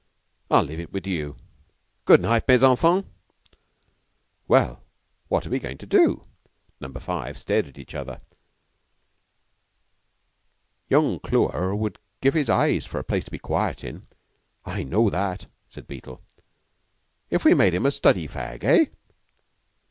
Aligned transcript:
I'll 0.49 0.63
leave 0.63 0.79
it 0.79 1.03
to 1.03 1.09
you. 1.11 1.35
Good 2.05 2.21
night, 2.23 2.47
mes 2.47 2.63
enfants." 2.63 3.07
"Well, 4.47 4.81
what 5.27 5.45
are 5.45 5.51
we 5.51 5.59
goin' 5.59 5.77
to 5.77 5.85
do?" 5.85 6.23
Number 6.79 6.99
Five 6.99 7.37
stared 7.37 7.67
at 7.67 7.77
each 7.77 7.93
other. 7.93 8.19
"Young 10.89 11.19
Clewer 11.19 11.75
would 11.75 11.99
give 12.19 12.33
his 12.33 12.49
eyes 12.49 12.87
for 12.87 12.97
a 12.97 13.03
place 13.03 13.25
to 13.25 13.29
be 13.31 13.37
quiet 13.37 13.83
in. 13.83 14.07
I 14.65 14.81
know 14.83 15.11
that," 15.11 15.45
said 15.69 15.85
Beetle. 15.85 16.23
"If 17.29 17.45
we 17.45 17.53
made 17.53 17.75
him 17.75 17.85
a 17.85 17.91
study 17.91 18.27
fag, 18.27 18.63
eh?" 18.63 18.85